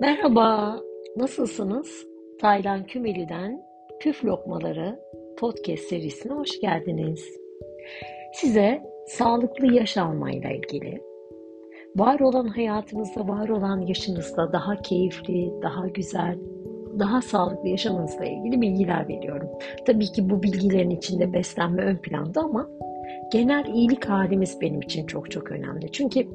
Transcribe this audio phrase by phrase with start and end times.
[0.00, 0.80] Merhaba,
[1.16, 2.06] nasılsınız?
[2.40, 3.62] Taylan Kümeli'den
[4.00, 5.00] Püf Lokmaları
[5.38, 7.24] podcast serisine hoş geldiniz.
[8.32, 11.00] Size sağlıklı yaş almayla ilgili,
[11.96, 16.38] var olan hayatınızda, var olan yaşınızda daha keyifli, daha güzel,
[16.98, 19.48] daha sağlıklı yaşamanızla ilgili bilgiler veriyorum.
[19.86, 22.68] Tabii ki bu bilgilerin içinde beslenme ön planda ama
[23.32, 25.92] genel iyilik halimiz benim için çok çok önemli.
[25.92, 26.26] Çünkü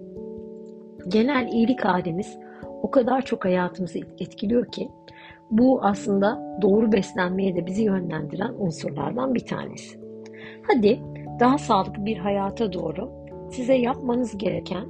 [1.08, 2.38] genel iyilik halimiz
[2.86, 4.90] o kadar çok hayatımızı etkiliyor ki
[5.52, 10.00] bu aslında doğru beslenmeye de bizi yönlendiren unsurlardan bir tanesi.
[10.62, 11.00] Hadi
[11.40, 13.12] daha sağlıklı bir hayata doğru
[13.52, 14.86] size yapmanız gereken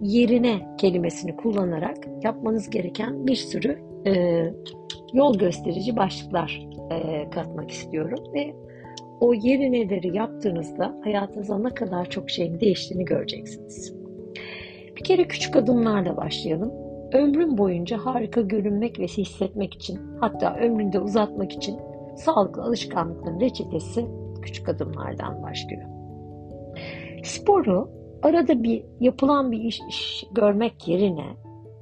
[0.00, 4.42] yerine kelimesini kullanarak yapmanız gereken bir sürü e,
[5.12, 8.54] yol gösterici başlıklar e, katmak istiyorum ve
[9.20, 13.94] o yerineleri yaptığınızda hayatınızda ne kadar çok şeyin değiştiğini göreceksiniz.
[14.96, 16.87] Bir kere küçük adımlarla başlayalım.
[17.12, 21.76] Ömrün boyunca harika görünmek ve hissetmek için, hatta ömründe uzatmak için
[22.16, 24.06] sağlıklı alışkanlıkların reçetesi
[24.42, 25.82] küçük adımlardan başlıyor.
[27.24, 27.90] Sporu
[28.22, 31.26] arada bir yapılan bir iş, iş görmek yerine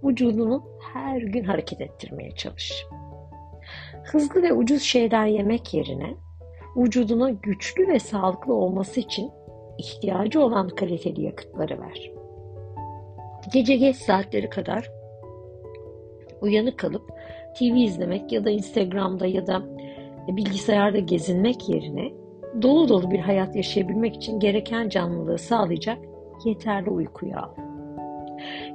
[0.05, 2.86] vücudunu her gün hareket ettirmeye çalış.
[4.05, 6.14] Hızlı ve ucuz şeyler yemek yerine
[6.77, 9.30] vücuduna güçlü ve sağlıklı olması için
[9.78, 12.11] ihtiyacı olan kaliteli yakıtları ver.
[13.52, 14.95] Gece geç saatleri kadar
[16.41, 17.12] uyanık kalıp
[17.59, 19.62] TV izlemek ya da Instagram'da ya da
[20.29, 22.12] bilgisayarda gezinmek yerine
[22.62, 25.98] dolu dolu bir hayat yaşayabilmek için gereken canlılığı sağlayacak
[26.45, 27.51] yeterli uykuyu al.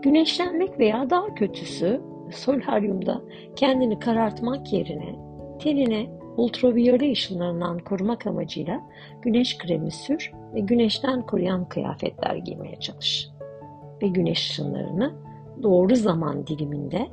[0.02, 2.02] Güneşlenmek veya daha kötüsü
[2.32, 3.22] solaryumda
[3.56, 5.16] kendini karartmak yerine
[5.60, 8.82] tenine ultraviyole ışınlarından korumak amacıyla
[9.22, 13.30] güneş kremi sür ve güneşten koruyan kıyafetler giymeye çalış.
[14.04, 15.14] Ve güneş ışınlarını
[15.64, 17.08] doğru zaman diliminde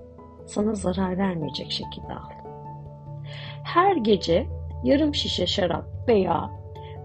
[0.48, 2.30] sana zarar vermeyecek şekilde al.
[3.64, 4.46] Her gece
[4.84, 6.50] yarım şişe şarap veya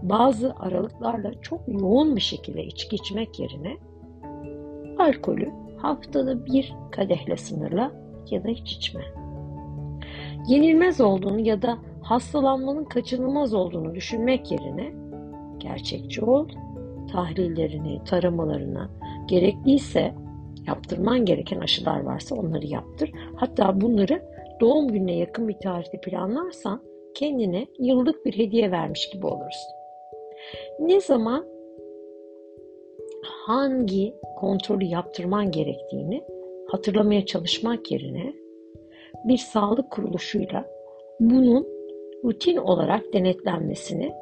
[0.02, 3.78] bazı aralıklarla çok yoğun bir şekilde içki içmek yerine
[5.00, 7.92] alkolü haftada bir kadehle sınırla
[8.32, 9.04] ya da hiç içme.
[10.48, 14.94] Yenilmez olduğunu ya da hastalanmanın kaçınılmaz olduğunu düşünmek yerine
[15.58, 16.48] gerçekçi ol,
[17.12, 18.90] tahlillerini, taramalarını,
[19.28, 20.14] gerekliyse
[20.68, 23.12] yaptırman gereken aşılar varsa onları yaptır.
[23.36, 24.22] Hatta bunları
[24.62, 26.82] doğum gününe yakın bir tarihte planlarsan
[27.16, 29.72] kendine yıllık bir hediye vermiş gibi olursun.
[30.80, 31.46] Ne zaman
[33.24, 36.24] hangi kontrolü yaptırman gerektiğini
[36.68, 38.34] hatırlamaya çalışmak yerine
[39.26, 40.66] bir sağlık kuruluşuyla
[41.20, 41.68] bunun
[42.24, 44.14] rutin olarak denetlenmesini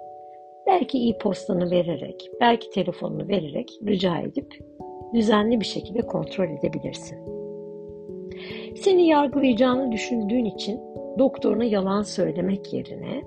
[0.67, 4.59] belki e-postanı vererek, belki telefonunu vererek rica edip
[5.13, 7.17] düzenli bir şekilde kontrol edebilirsin.
[8.75, 10.79] Seni yargılayacağını düşündüğün için
[11.19, 13.23] doktoruna yalan söylemek yerine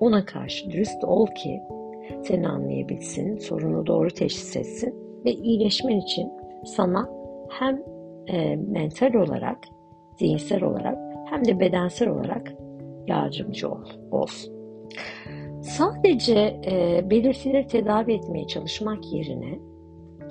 [0.00, 1.60] ona karşı dürüst ol ki
[2.22, 4.94] seni anlayabilsin, sorunu doğru teşhis etsin
[5.24, 6.32] ve iyileşmen için
[6.64, 7.10] sana
[7.50, 7.82] hem
[8.26, 9.58] e, mental olarak,
[10.18, 10.98] zihinsel olarak
[11.30, 12.52] hem de bedensel olarak
[13.06, 14.54] yardımcı ol, olsun.
[15.62, 19.58] Sadece e, belirtileri tedavi etmeye çalışmak yerine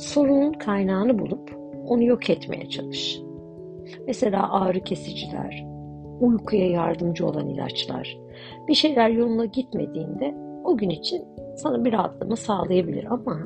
[0.02, 1.56] sorunun kaynağını bulup
[1.88, 3.22] onu yok etmeye çalış.
[4.08, 5.66] Mesela ağrı kesiciler,
[6.20, 8.18] uykuya yardımcı olan ilaçlar,
[8.68, 11.26] bir şeyler yoluna gitmediğinde o gün için
[11.56, 13.38] sana bir rahatlama sağlayabilir ama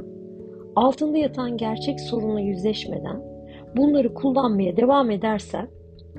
[0.76, 3.22] altında yatan gerçek sorunla yüzleşmeden
[3.78, 5.68] bunları kullanmaya devam edersen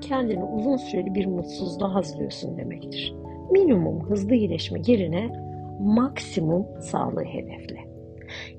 [0.00, 3.14] kendini uzun süreli bir mutsuzluğa hazırlıyorsun demektir.
[3.50, 5.30] Minimum hızlı iyileşme yerine
[5.80, 7.85] maksimum sağlığı hedefle.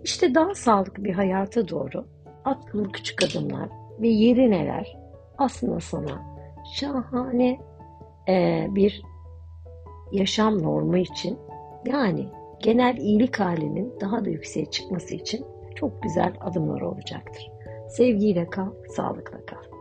[0.07, 2.05] İşte daha sağlıklı bir hayata doğru
[2.45, 3.69] attığın küçük adımlar
[4.01, 4.97] ve yeri neler
[5.37, 6.21] aslında sana
[6.75, 7.59] şahane
[8.29, 9.01] e, bir
[10.11, 11.37] yaşam normu için
[11.85, 12.29] yani
[12.59, 15.45] genel iyilik halinin daha da yükseğe çıkması için
[15.75, 17.51] çok güzel adımlar olacaktır.
[17.89, 19.76] Sevgiyle kal, sağlıkla kal.